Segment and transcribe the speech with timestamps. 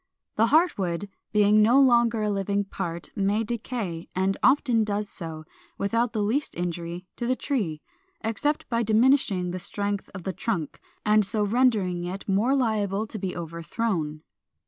[0.35, 5.43] The heart wood, being no longer a living part, may decay, and often does so,
[5.77, 7.83] without the least injury to the tree,
[8.21, 13.19] except by diminishing the strength of the trunk, and so rendering it more liable to
[13.19, 14.23] be overthrown.